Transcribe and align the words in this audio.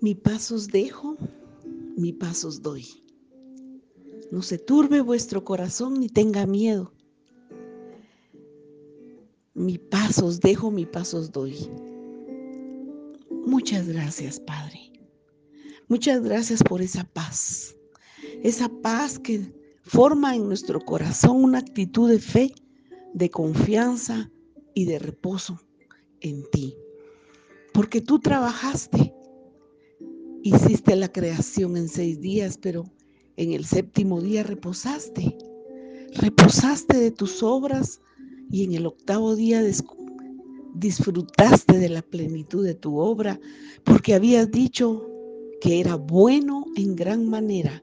Mi 0.00 0.14
pasos 0.14 0.68
dejo, 0.68 1.16
mi 1.96 2.12
pasos 2.12 2.60
doy. 2.62 2.86
No 4.30 4.42
se 4.42 4.58
turbe 4.58 5.00
vuestro 5.00 5.44
corazón 5.44 6.00
ni 6.00 6.08
tenga 6.08 6.46
miedo. 6.46 6.92
Mi 9.54 9.78
pasos 9.78 10.40
dejo, 10.40 10.70
mi 10.70 10.84
pasos 10.84 11.30
doy. 11.30 11.70
Muchas 13.46 13.88
gracias, 13.88 14.40
Padre. 14.40 14.92
Muchas 15.88 16.22
gracias 16.22 16.62
por 16.62 16.82
esa 16.82 17.04
paz. 17.04 17.76
Esa 18.42 18.68
paz 18.82 19.18
que 19.18 19.52
forma 19.82 20.34
en 20.34 20.48
nuestro 20.48 20.80
corazón 20.80 21.44
una 21.44 21.58
actitud 21.58 22.10
de 22.10 22.18
fe, 22.18 22.54
de 23.12 23.30
confianza 23.30 24.30
y 24.74 24.86
de 24.86 24.98
reposo 24.98 25.60
en 26.20 26.42
ti. 26.50 26.74
Porque 27.72 28.00
tú 28.00 28.18
trabajaste, 28.18 29.14
hiciste 30.44 30.94
la 30.94 31.10
creación 31.10 31.76
en 31.78 31.88
seis 31.88 32.20
días, 32.20 32.58
pero 32.58 32.84
en 33.36 33.52
el 33.52 33.64
séptimo 33.64 34.20
día 34.20 34.42
reposaste. 34.42 35.38
Reposaste 36.16 36.98
de 36.98 37.10
tus 37.10 37.42
obras 37.42 38.00
y 38.50 38.64
en 38.64 38.74
el 38.74 38.84
octavo 38.84 39.34
día 39.34 39.62
disfrutaste 40.74 41.78
de 41.78 41.88
la 41.88 42.02
plenitud 42.02 42.62
de 42.62 42.74
tu 42.74 42.98
obra, 42.98 43.40
porque 43.84 44.14
habías 44.14 44.50
dicho 44.50 45.10
que 45.62 45.80
era 45.80 45.94
bueno 45.94 46.66
en 46.76 46.94
gran 46.94 47.26
manera. 47.26 47.82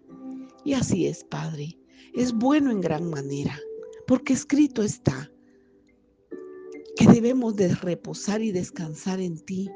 Y 0.64 0.74
así 0.74 1.08
es, 1.08 1.24
Padre, 1.24 1.80
es 2.14 2.32
bueno 2.32 2.70
en 2.70 2.80
gran 2.80 3.10
manera, 3.10 3.60
porque 4.06 4.34
escrito 4.34 4.84
está 4.84 5.32
que 6.96 7.08
debemos 7.08 7.56
de 7.56 7.74
reposar 7.74 8.44
y 8.44 8.52
descansar 8.52 9.20
en 9.20 9.40
ti, 9.40 9.72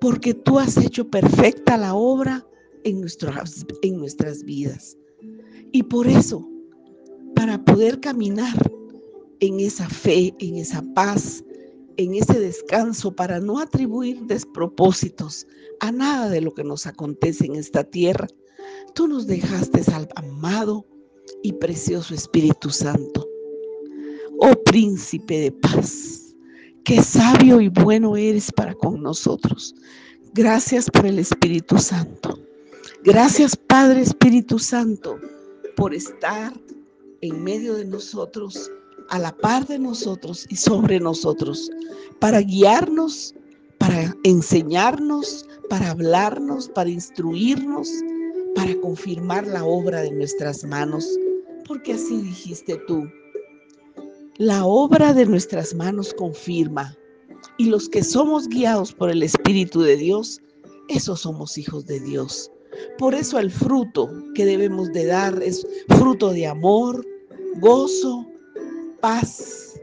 porque 0.00 0.34
tú 0.34 0.58
has 0.58 0.76
hecho 0.76 1.08
perfecta 1.08 1.76
la 1.76 1.94
obra 1.94 2.46
en, 2.84 3.00
nuestras, 3.00 3.64
en 3.82 3.98
nuestras 3.98 4.44
vidas. 4.44 4.96
Y 5.72 5.82
por 5.82 6.06
eso, 6.08 6.48
para 7.34 7.62
poder 7.64 8.00
caminar 8.00 8.70
en 9.40 9.60
esa 9.60 9.88
fe, 9.88 10.34
en 10.38 10.56
esa 10.56 10.82
paz, 10.94 11.44
en 11.96 12.14
ese 12.14 12.40
descanso, 12.40 13.14
para 13.14 13.40
no 13.40 13.58
atribuir 13.58 14.22
despropósitos 14.26 15.46
a 15.80 15.92
nada 15.92 16.28
de 16.28 16.40
lo 16.40 16.54
que 16.54 16.64
nos 16.64 16.86
acontece 16.86 17.46
en 17.46 17.56
esta 17.56 17.84
tierra, 17.84 18.26
tú 18.94 19.06
nos 19.06 19.26
dejaste 19.26 19.82
al 19.92 20.08
amado 20.16 20.86
y 21.42 21.52
precioso 21.52 22.14
Espíritu 22.14 22.70
Santo. 22.70 23.26
Oh 24.38 24.54
príncipe 24.64 25.38
de 25.38 25.52
paz, 25.52 26.19
qué 26.84 27.02
sabio 27.02 27.60
y 27.60 27.68
bueno 27.68 28.16
eres 28.16 28.50
para 28.52 28.74
con 28.74 29.02
nosotros. 29.02 29.74
Gracias 30.34 30.90
por 30.90 31.06
el 31.06 31.18
Espíritu 31.18 31.78
Santo. 31.78 32.38
Gracias 33.04 33.56
Padre 33.56 34.02
Espíritu 34.02 34.58
Santo 34.58 35.18
por 35.76 35.94
estar 35.94 36.52
en 37.22 37.42
medio 37.42 37.74
de 37.74 37.84
nosotros, 37.84 38.70
a 39.08 39.18
la 39.18 39.36
par 39.36 39.66
de 39.66 39.78
nosotros 39.78 40.46
y 40.48 40.56
sobre 40.56 41.00
nosotros, 41.00 41.70
para 42.18 42.40
guiarnos, 42.40 43.34
para 43.78 44.14
enseñarnos, 44.24 45.46
para 45.68 45.90
hablarnos, 45.90 46.68
para 46.68 46.90
instruirnos, 46.90 47.90
para 48.54 48.78
confirmar 48.80 49.46
la 49.46 49.64
obra 49.64 50.02
de 50.02 50.12
nuestras 50.12 50.64
manos, 50.64 51.08
porque 51.66 51.94
así 51.94 52.20
dijiste 52.20 52.76
tú. 52.86 53.08
La 54.40 54.64
obra 54.64 55.12
de 55.12 55.26
nuestras 55.26 55.74
manos 55.74 56.14
confirma, 56.14 56.96
y 57.58 57.66
los 57.66 57.90
que 57.90 58.02
somos 58.02 58.48
guiados 58.48 58.90
por 58.90 59.10
el 59.10 59.22
Espíritu 59.22 59.82
de 59.82 59.98
Dios, 59.98 60.40
esos 60.88 61.20
somos 61.20 61.58
hijos 61.58 61.84
de 61.84 62.00
Dios. 62.00 62.50
Por 62.96 63.14
eso 63.14 63.38
el 63.38 63.50
fruto 63.50 64.10
que 64.34 64.46
debemos 64.46 64.90
de 64.94 65.04
dar 65.04 65.42
es 65.42 65.66
fruto 65.90 66.30
de 66.30 66.46
amor, 66.46 67.06
gozo, 67.56 68.26
paz. 69.02 69.78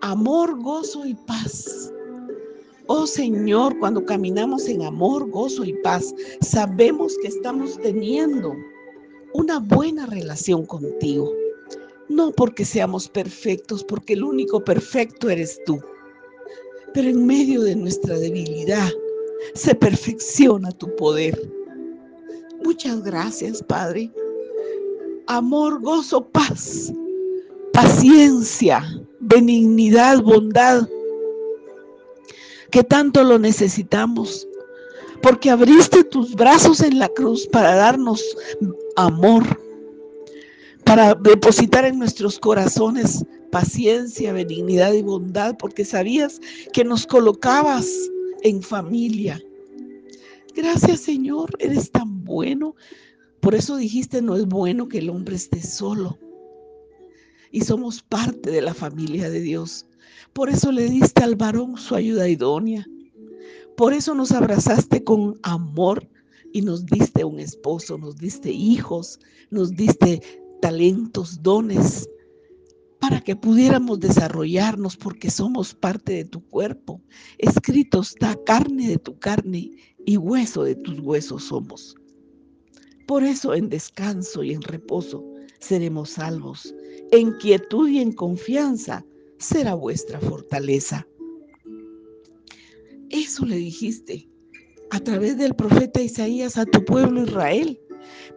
Amor, 0.00 0.56
gozo 0.62 1.04
y 1.04 1.14
paz. 1.26 1.92
Oh 2.86 3.04
Señor, 3.04 3.76
cuando 3.80 4.04
caminamos 4.04 4.68
en 4.68 4.82
amor, 4.82 5.28
gozo 5.28 5.64
y 5.64 5.72
paz, 5.82 6.14
sabemos 6.40 7.16
que 7.20 7.26
estamos 7.26 7.76
teniendo 7.78 8.54
una 9.32 9.58
buena 9.58 10.06
relación 10.06 10.64
contigo. 10.66 11.32
No 12.08 12.32
porque 12.32 12.64
seamos 12.64 13.08
perfectos, 13.08 13.82
porque 13.84 14.12
el 14.12 14.22
único 14.22 14.62
perfecto 14.62 15.30
eres 15.30 15.60
tú. 15.64 15.80
Pero 16.92 17.08
en 17.08 17.26
medio 17.26 17.62
de 17.62 17.74
nuestra 17.76 18.18
debilidad 18.18 18.90
se 19.54 19.74
perfecciona 19.74 20.70
tu 20.72 20.94
poder. 20.96 21.40
Muchas 22.62 23.02
gracias, 23.02 23.62
Padre. 23.62 24.10
Amor, 25.26 25.80
gozo, 25.80 26.26
paz, 26.28 26.92
paciencia, 27.72 28.82
benignidad, 29.20 30.22
bondad, 30.22 30.86
que 32.70 32.82
tanto 32.82 33.24
lo 33.24 33.38
necesitamos, 33.38 34.46
porque 35.22 35.50
abriste 35.50 36.04
tus 36.04 36.34
brazos 36.34 36.80
en 36.80 36.98
la 36.98 37.08
cruz 37.08 37.46
para 37.46 37.74
darnos 37.74 38.22
amor, 38.96 39.44
para 40.94 41.12
depositar 41.16 41.84
en 41.84 41.98
nuestros 41.98 42.38
corazones 42.38 43.24
paciencia, 43.50 44.32
benignidad 44.32 44.92
y 44.92 45.02
bondad, 45.02 45.56
porque 45.58 45.84
sabías 45.84 46.40
que 46.72 46.84
nos 46.84 47.04
colocabas 47.04 47.90
en 48.44 48.62
familia. 48.62 49.42
Gracias 50.54 51.00
Señor, 51.00 51.50
eres 51.58 51.90
tan 51.90 52.22
bueno. 52.22 52.76
Por 53.40 53.56
eso 53.56 53.76
dijiste, 53.76 54.22
no 54.22 54.36
es 54.36 54.46
bueno 54.46 54.86
que 54.86 54.98
el 54.98 55.10
hombre 55.10 55.34
esté 55.34 55.60
solo. 55.62 56.16
Y 57.50 57.62
somos 57.62 58.00
parte 58.00 58.52
de 58.52 58.62
la 58.62 58.72
familia 58.72 59.28
de 59.30 59.40
Dios. 59.40 59.86
Por 60.32 60.48
eso 60.48 60.70
le 60.70 60.88
diste 60.88 61.24
al 61.24 61.34
varón 61.34 61.76
su 61.76 61.96
ayuda 61.96 62.28
idónea. 62.28 62.86
Por 63.76 63.94
eso 63.94 64.14
nos 64.14 64.30
abrazaste 64.30 65.02
con 65.02 65.40
amor 65.42 66.08
y 66.52 66.62
nos 66.62 66.86
diste 66.86 67.24
un 67.24 67.40
esposo, 67.40 67.98
nos 67.98 68.16
diste 68.16 68.52
hijos, 68.52 69.18
nos 69.50 69.72
diste 69.72 70.43
talentos, 70.64 71.42
dones, 71.42 72.08
para 72.98 73.20
que 73.20 73.36
pudiéramos 73.36 74.00
desarrollarnos 74.00 74.96
porque 74.96 75.28
somos 75.28 75.74
parte 75.74 76.14
de 76.14 76.24
tu 76.24 76.40
cuerpo. 76.48 77.02
Escrito 77.36 78.00
está 78.00 78.34
carne 78.46 78.88
de 78.88 78.96
tu 78.96 79.18
carne 79.18 79.72
y 80.06 80.16
hueso 80.16 80.64
de 80.64 80.74
tus 80.74 80.98
huesos 81.00 81.44
somos. 81.44 81.94
Por 83.06 83.24
eso 83.24 83.52
en 83.52 83.68
descanso 83.68 84.42
y 84.42 84.54
en 84.54 84.62
reposo 84.62 85.22
seremos 85.60 86.12
salvos. 86.12 86.74
En 87.12 87.32
quietud 87.32 87.86
y 87.90 87.98
en 87.98 88.12
confianza 88.12 89.04
será 89.36 89.74
vuestra 89.74 90.18
fortaleza. 90.18 91.06
Eso 93.10 93.44
le 93.44 93.56
dijiste 93.56 94.30
a 94.88 94.98
través 94.98 95.36
del 95.36 95.54
profeta 95.54 96.00
Isaías 96.00 96.56
a 96.56 96.64
tu 96.64 96.82
pueblo 96.86 97.22
Israel. 97.22 97.78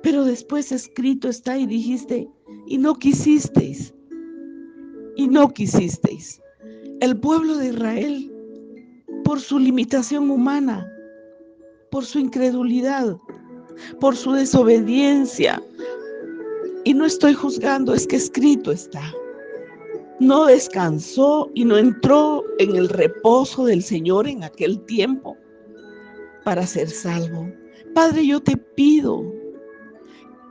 Pero 0.03 0.23
después 0.23 0.71
escrito 0.71 1.29
está 1.29 1.57
y 1.57 1.65
dijiste, 1.65 2.29
y 2.67 2.77
no 2.77 2.95
quisisteis, 2.95 3.93
y 5.15 5.27
no 5.27 5.53
quisisteis. 5.53 6.41
El 6.99 7.19
pueblo 7.19 7.57
de 7.57 7.67
Israel, 7.67 8.31
por 9.23 9.39
su 9.39 9.59
limitación 9.59 10.29
humana, 10.29 10.89
por 11.91 12.05
su 12.05 12.19
incredulidad, 12.19 13.17
por 13.99 14.15
su 14.15 14.31
desobediencia. 14.31 15.61
Y 16.83 16.93
no 16.93 17.05
estoy 17.05 17.33
juzgando, 17.33 17.93
es 17.93 18.07
que 18.07 18.15
escrito 18.15 18.71
está. 18.71 19.13
No 20.19 20.45
descansó 20.45 21.49
y 21.53 21.65
no 21.65 21.77
entró 21.77 22.43
en 22.59 22.75
el 22.75 22.89
reposo 22.89 23.65
del 23.65 23.83
Señor 23.83 24.27
en 24.27 24.43
aquel 24.43 24.79
tiempo 24.85 25.37
para 26.43 26.65
ser 26.65 26.89
salvo. 26.89 27.51
Padre, 27.93 28.25
yo 28.25 28.41
te 28.41 28.57
pido 28.57 29.23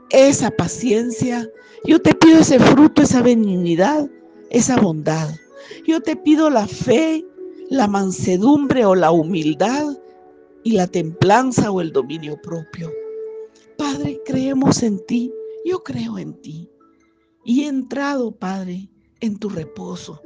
esa 0.09 0.51
paciencia, 0.51 1.49
yo 1.85 2.01
te 2.01 2.13
pido 2.13 2.39
ese 2.39 2.59
fruto, 2.59 3.01
esa 3.01 3.21
benignidad, 3.21 4.09
esa 4.49 4.79
bondad. 4.79 5.29
Yo 5.85 6.01
te 6.01 6.15
pido 6.15 6.49
la 6.49 6.67
fe, 6.67 7.25
la 7.69 7.87
mansedumbre 7.87 8.85
o 8.85 8.95
la 8.95 9.11
humildad 9.11 9.97
y 10.63 10.71
la 10.71 10.87
templanza 10.87 11.71
o 11.71 11.81
el 11.81 11.91
dominio 11.91 12.41
propio. 12.41 12.91
Padre, 13.77 14.19
creemos 14.25 14.83
en 14.83 15.05
ti, 15.05 15.31
yo 15.65 15.83
creo 15.83 16.17
en 16.17 16.33
ti. 16.41 16.69
Y 17.45 17.63
he 17.63 17.67
entrado, 17.67 18.31
Padre, 18.31 18.89
en 19.21 19.37
tu 19.37 19.49
reposo. 19.49 20.21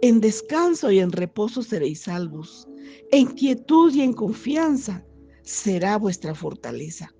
En 0.00 0.20
descanso 0.20 0.90
y 0.90 1.00
en 1.00 1.12
reposo 1.12 1.62
seréis 1.62 2.02
salvos. 2.02 2.66
En 3.10 3.26
quietud 3.26 3.92
y 3.94 4.02
en 4.02 4.12
confianza 4.12 5.04
será 5.42 5.96
vuestra 5.96 6.34
fortaleza. 6.34 7.12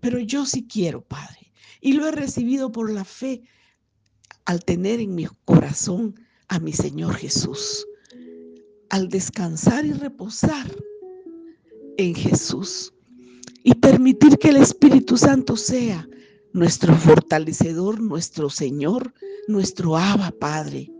Pero 0.00 0.18
yo 0.18 0.46
sí 0.46 0.66
quiero, 0.66 1.02
Padre, 1.02 1.52
y 1.80 1.92
lo 1.92 2.06
he 2.06 2.12
recibido 2.12 2.70
por 2.70 2.90
la 2.90 3.04
fe 3.04 3.42
al 4.44 4.64
tener 4.64 5.00
en 5.00 5.14
mi 5.14 5.26
corazón 5.44 6.14
a 6.48 6.58
mi 6.58 6.72
Señor 6.72 7.14
Jesús. 7.16 7.86
Al 8.90 9.08
descansar 9.08 9.84
y 9.84 9.92
reposar 9.92 10.74
en 11.98 12.14
Jesús 12.14 12.94
y 13.62 13.74
permitir 13.74 14.38
que 14.38 14.48
el 14.48 14.56
Espíritu 14.56 15.16
Santo 15.16 15.56
sea 15.56 16.08
nuestro 16.52 16.94
fortalecedor, 16.96 18.00
nuestro 18.00 18.48
Señor, 18.48 19.12
nuestro 19.46 19.96
Abba 19.96 20.30
Padre. 20.30 20.90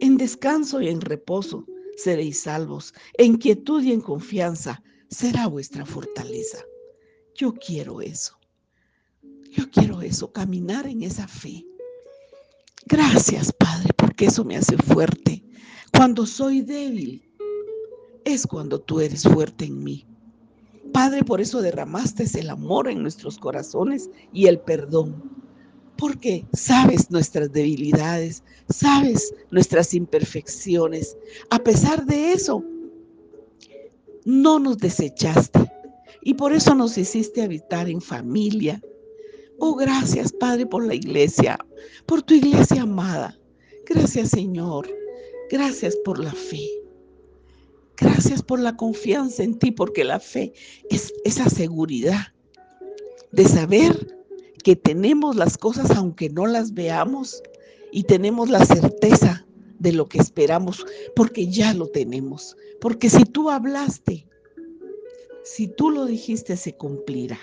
En 0.00 0.16
descanso 0.16 0.80
y 0.80 0.88
en 0.88 1.00
reposo 1.00 1.66
seréis 1.96 2.42
salvos, 2.42 2.94
en 3.14 3.36
quietud 3.36 3.82
y 3.82 3.92
en 3.92 4.00
confianza 4.00 4.82
será 5.10 5.48
vuestra 5.48 5.84
fortaleza. 5.84 6.58
Yo 7.38 7.54
quiero 7.54 8.00
eso. 8.00 8.36
Yo 9.52 9.70
quiero 9.70 10.02
eso, 10.02 10.32
caminar 10.32 10.88
en 10.88 11.04
esa 11.04 11.28
fe. 11.28 11.64
Gracias, 12.86 13.52
Padre, 13.52 13.92
porque 13.96 14.24
eso 14.24 14.44
me 14.44 14.56
hace 14.56 14.76
fuerte. 14.76 15.44
Cuando 15.96 16.26
soy 16.26 16.62
débil, 16.62 17.22
es 18.24 18.44
cuando 18.44 18.80
tú 18.80 18.98
eres 18.98 19.22
fuerte 19.22 19.66
en 19.66 19.84
mí. 19.84 20.04
Padre, 20.92 21.22
por 21.22 21.40
eso 21.40 21.62
derramaste 21.62 22.26
el 22.40 22.50
amor 22.50 22.88
en 22.88 23.02
nuestros 23.02 23.38
corazones 23.38 24.10
y 24.32 24.46
el 24.46 24.58
perdón. 24.58 25.22
Porque 25.96 26.44
sabes 26.52 27.08
nuestras 27.08 27.52
debilidades, 27.52 28.42
sabes 28.68 29.32
nuestras 29.52 29.94
imperfecciones. 29.94 31.16
A 31.50 31.60
pesar 31.60 32.04
de 32.04 32.32
eso, 32.32 32.64
no 34.24 34.58
nos 34.58 34.78
desechaste. 34.78 35.67
Y 36.22 36.34
por 36.34 36.52
eso 36.52 36.74
nos 36.74 36.98
hiciste 36.98 37.42
habitar 37.42 37.88
en 37.88 38.00
familia. 38.00 38.80
Oh, 39.58 39.74
gracias, 39.74 40.32
Padre, 40.32 40.66
por 40.66 40.86
la 40.86 40.94
iglesia, 40.94 41.58
por 42.06 42.22
tu 42.22 42.34
iglesia 42.34 42.82
amada. 42.82 43.38
Gracias, 43.86 44.30
Señor. 44.30 44.88
Gracias 45.50 45.96
por 46.04 46.22
la 46.22 46.32
fe. 46.32 46.62
Gracias 47.96 48.42
por 48.42 48.60
la 48.60 48.76
confianza 48.76 49.42
en 49.42 49.58
ti, 49.58 49.72
porque 49.72 50.04
la 50.04 50.20
fe 50.20 50.52
es 50.90 51.12
esa 51.24 51.48
seguridad 51.50 52.32
de 53.32 53.44
saber 53.44 54.16
que 54.62 54.76
tenemos 54.76 55.34
las 55.34 55.58
cosas 55.58 55.90
aunque 55.90 56.30
no 56.30 56.46
las 56.46 56.74
veamos 56.74 57.42
y 57.90 58.04
tenemos 58.04 58.50
la 58.50 58.64
certeza 58.64 59.44
de 59.78 59.92
lo 59.92 60.08
que 60.08 60.18
esperamos, 60.18 60.86
porque 61.16 61.48
ya 61.48 61.74
lo 61.74 61.88
tenemos. 61.88 62.56
Porque 62.80 63.10
si 63.10 63.24
tú 63.24 63.50
hablaste, 63.50 64.27
si 65.54 65.66
tú 65.66 65.90
lo 65.90 66.04
dijiste, 66.04 66.56
se 66.56 66.76
cumplirá. 66.76 67.38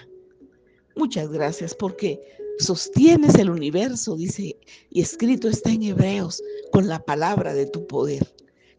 Muchas 0.96 1.30
gracias 1.30 1.74
porque 1.74 2.22
sostienes 2.60 3.36
el 3.36 3.50
universo, 3.50 4.16
dice, 4.16 4.58
y 4.92 5.02
escrito 5.02 5.50
está 5.50 5.72
en 5.72 5.84
Hebreos, 5.84 6.42
con 6.72 6.88
la 6.88 7.00
palabra 7.00 7.54
de 7.54 7.66
tu 7.66 7.88
poder. 7.88 8.34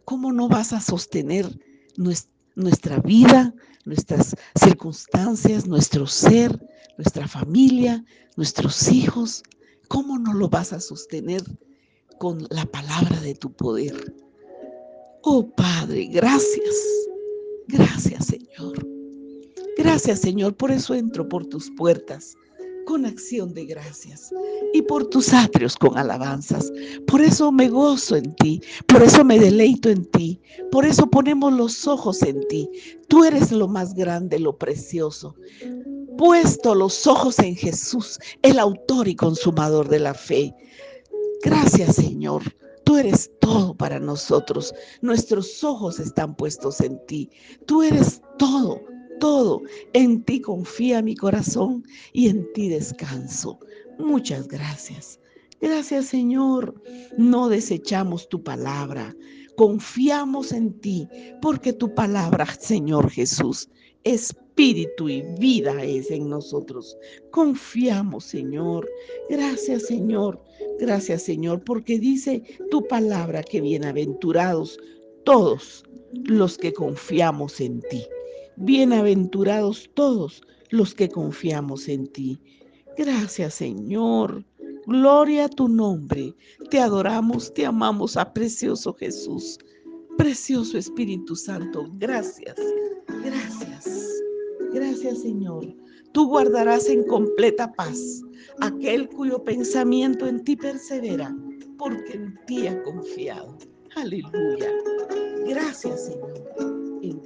¿Cómo 0.04 0.32
no 0.32 0.48
vas 0.48 0.72
a 0.72 0.80
sostener 0.80 1.46
nuestra 2.54 3.00
vida, 3.00 3.52
nuestras 3.84 4.36
circunstancias, 4.54 5.66
nuestro 5.66 6.06
ser, 6.06 6.58
nuestra 6.96 7.26
familia, 7.26 8.04
nuestros 8.36 8.88
hijos. 8.88 9.42
¿Cómo 9.88 10.18
no 10.18 10.34
lo 10.34 10.48
vas 10.48 10.72
a 10.72 10.80
sostener 10.80 11.42
con 12.18 12.46
la 12.50 12.64
palabra 12.64 13.20
de 13.20 13.34
tu 13.34 13.52
poder? 13.52 14.14
Oh 15.22 15.50
Padre, 15.50 16.06
gracias. 16.06 16.76
Gracias. 17.66 18.35
Gracias 19.86 20.18
Señor, 20.18 20.56
por 20.56 20.72
eso 20.72 20.94
entro 20.94 21.28
por 21.28 21.46
tus 21.46 21.70
puertas 21.70 22.36
con 22.86 23.06
acción 23.06 23.54
de 23.54 23.66
gracias 23.66 24.32
y 24.74 24.82
por 24.82 25.06
tus 25.06 25.32
atrios 25.32 25.76
con 25.76 25.96
alabanzas. 25.96 26.72
Por 27.06 27.20
eso 27.20 27.52
me 27.52 27.68
gozo 27.68 28.16
en 28.16 28.34
ti, 28.34 28.60
por 28.88 29.04
eso 29.04 29.24
me 29.24 29.38
deleito 29.38 29.88
en 29.88 30.04
ti, 30.06 30.40
por 30.72 30.86
eso 30.86 31.06
ponemos 31.06 31.52
los 31.52 31.86
ojos 31.86 32.20
en 32.22 32.46
ti. 32.48 32.68
Tú 33.06 33.24
eres 33.24 33.52
lo 33.52 33.68
más 33.68 33.94
grande, 33.94 34.40
lo 34.40 34.58
precioso. 34.58 35.36
Puesto 36.18 36.74
los 36.74 37.06
ojos 37.06 37.38
en 37.38 37.54
Jesús, 37.54 38.18
el 38.42 38.58
autor 38.58 39.06
y 39.06 39.14
consumador 39.14 39.88
de 39.88 40.00
la 40.00 40.14
fe. 40.14 40.52
Gracias 41.44 41.94
Señor. 41.94 42.42
Tú 42.82 42.96
eres 42.96 43.30
todo 43.40 43.72
para 43.72 44.00
nosotros. 44.00 44.74
Nuestros 45.00 45.62
ojos 45.62 46.00
están 46.00 46.34
puestos 46.34 46.80
en 46.80 46.98
ti. 47.06 47.30
Tú 47.66 47.84
eres 47.84 48.20
todo 48.36 48.80
todo. 49.18 49.62
En 49.92 50.22
ti 50.22 50.40
confía 50.40 51.02
mi 51.02 51.14
corazón 51.14 51.84
y 52.12 52.28
en 52.28 52.52
ti 52.52 52.68
descanso. 52.68 53.58
Muchas 53.98 54.48
gracias. 54.48 55.20
Gracias 55.60 56.06
Señor. 56.06 56.74
No 57.16 57.48
desechamos 57.48 58.28
tu 58.28 58.42
palabra. 58.42 59.14
Confiamos 59.56 60.52
en 60.52 60.78
ti 60.80 61.08
porque 61.40 61.72
tu 61.72 61.94
palabra, 61.94 62.46
Señor 62.46 63.10
Jesús, 63.10 63.70
espíritu 64.04 65.08
y 65.08 65.22
vida 65.38 65.82
es 65.82 66.10
en 66.10 66.28
nosotros. 66.28 66.96
Confiamos, 67.30 68.24
Señor. 68.24 68.88
Gracias, 69.30 69.86
Señor. 69.86 70.42
Gracias, 70.78 71.22
Señor, 71.22 71.64
porque 71.64 71.98
dice 71.98 72.42
tu 72.70 72.86
palabra 72.86 73.42
que 73.42 73.60
bienaventurados 73.62 74.78
todos 75.24 75.84
los 76.12 76.58
que 76.58 76.72
confiamos 76.72 77.60
en 77.60 77.80
ti. 77.80 78.06
Bienaventurados 78.58 79.90
todos 79.92 80.40
los 80.70 80.94
que 80.94 81.10
confiamos 81.10 81.88
en 81.88 82.06
ti. 82.06 82.40
Gracias 82.96 83.54
Señor. 83.54 84.44
Gloria 84.86 85.44
a 85.44 85.48
tu 85.48 85.68
nombre. 85.68 86.34
Te 86.70 86.80
adoramos, 86.80 87.52
te 87.52 87.66
amamos 87.66 88.16
a 88.16 88.32
precioso 88.32 88.94
Jesús. 88.94 89.58
Precioso 90.16 90.78
Espíritu 90.78 91.36
Santo. 91.36 91.86
Gracias. 91.98 92.56
Gracias. 93.22 94.22
Gracias 94.72 95.20
Señor. 95.20 95.76
Tú 96.12 96.26
guardarás 96.26 96.88
en 96.88 97.04
completa 97.04 97.70
paz 97.74 98.22
aquel 98.60 99.08
cuyo 99.10 99.44
pensamiento 99.44 100.26
en 100.26 100.42
ti 100.42 100.56
persevera, 100.56 101.36
porque 101.76 102.14
en 102.14 102.40
ti 102.46 102.66
ha 102.66 102.82
confiado. 102.82 103.58
Aleluya. 103.94 104.70
Gracias 105.46 106.06
Señor 106.06 106.55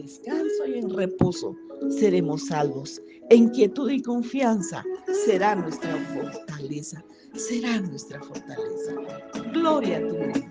descanso 0.02 0.67
y 0.67 0.79
en 0.79 0.91
reposo 0.91 1.56
seremos 1.91 2.47
salvos. 2.47 3.00
En 3.31 3.49
quietud 3.50 3.91
y 3.91 4.02
confianza 4.02 4.85
será 5.25 5.55
nuestra 5.55 5.97
fortaleza, 6.14 7.05
será 7.35 7.81
nuestra 7.81 8.20
fortaleza. 8.20 8.94
Gloria 9.52 9.99
a 9.99 10.00
tu 10.00 10.19
nombre. 10.19 10.44